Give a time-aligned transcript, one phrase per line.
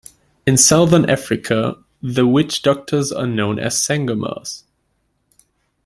[0.47, 4.63] In southern Africa, the witch doctors are known as "sangomas".